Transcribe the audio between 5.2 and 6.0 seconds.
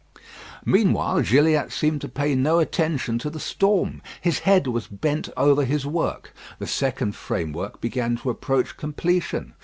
over his